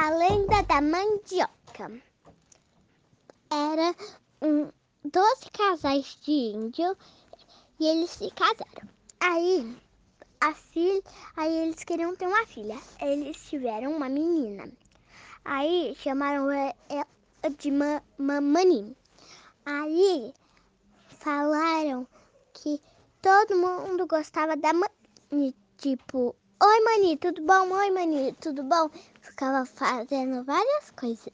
[0.00, 1.92] a lenda da mandioca.
[3.50, 3.94] Era
[4.40, 4.70] um,
[5.04, 6.96] 12 casais de índio
[7.78, 8.88] e eles se casaram.
[9.20, 9.76] Aí,
[10.40, 11.02] a filha,
[11.36, 12.78] aí eles queriam ter uma filha.
[12.98, 14.72] Eles tiveram uma menina.
[15.44, 17.06] Aí chamaram ela
[17.58, 17.70] de
[18.16, 18.96] Mamani.
[19.66, 20.32] Aí
[21.18, 22.08] falaram
[22.54, 22.80] que
[23.20, 25.54] todo mundo gostava da Mani.
[25.76, 27.70] Tipo, oi Mani, tudo bom?
[27.74, 28.88] Oi Mani, tudo bom?
[29.20, 31.32] Ficava fazendo várias coisas.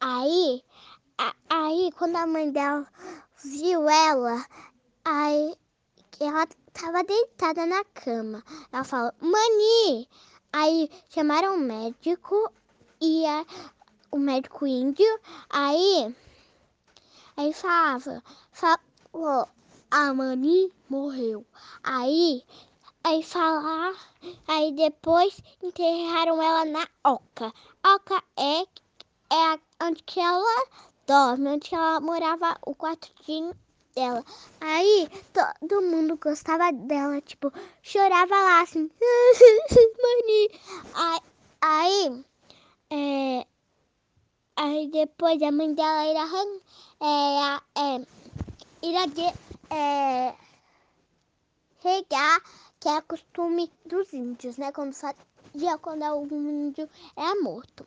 [0.00, 0.62] Aí,
[1.18, 2.86] a, aí quando a mãe dela
[3.44, 4.44] viu ela,
[5.04, 5.56] aí
[6.20, 8.44] ela tava deitada na cama.
[8.72, 10.08] Ela falou, Mani!
[10.52, 12.52] Aí chamaram o médico
[13.00, 13.44] e a,
[14.10, 16.14] o médico índio, aí,
[17.36, 18.22] aí falava,
[18.52, 19.48] falou,
[19.90, 21.44] a Mani morreu.
[21.82, 22.44] Aí,
[23.04, 23.94] aí falar,
[24.46, 27.52] aí depois enterraram ela na oca.
[27.84, 28.62] Oca é,
[29.34, 30.66] é onde que ela
[31.06, 33.54] dorme, onde ela morava o quartinho
[33.94, 34.24] dela.
[34.60, 38.90] Aí todo mundo gostava dela, tipo, chorava lá assim,
[40.02, 40.60] Mani.
[40.94, 41.20] Aí,
[41.60, 42.24] aí,
[42.90, 43.46] é,
[44.56, 46.24] aí depois a mãe dela era,
[47.00, 48.06] é, é,
[48.82, 49.26] era de,
[49.70, 50.34] é,
[51.82, 52.42] regar,
[52.82, 54.72] que é costume dos índios, né?
[54.72, 57.86] Quando fazia quando algum índio era morto.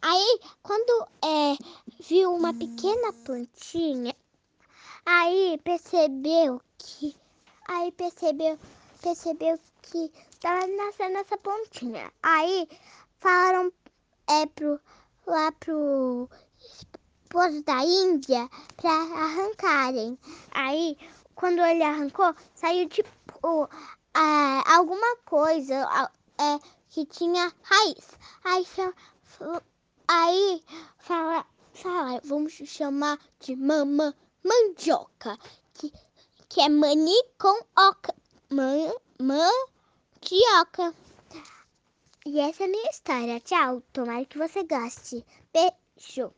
[0.00, 1.56] Aí, quando é,
[2.00, 4.14] viu uma pequena plantinha,
[5.08, 7.14] Aí percebeu que.
[7.68, 8.58] Aí percebeu,
[9.00, 12.12] percebeu que estava nascendo essa pontinha.
[12.24, 12.68] Aí
[13.20, 13.72] falaram
[14.28, 14.80] é, pro,
[15.24, 20.18] lá pro esposo da Índia para arrancarem.
[20.50, 20.98] Aí,
[21.36, 23.08] quando ele arrancou, saiu tipo
[24.16, 28.08] é, alguma coisa é, que tinha raiz.
[28.44, 28.66] Aí,
[30.08, 30.64] aí
[30.98, 35.38] fala, fala, vamos chamar de mamã mandioca,
[35.74, 35.92] que,
[36.48, 38.14] que é mani com oca.
[38.48, 40.94] Man, mandioca.
[42.24, 43.40] E essa é a minha história.
[43.40, 43.82] Tchau.
[43.92, 45.24] Tomara que você goste.
[45.52, 46.32] Beijo.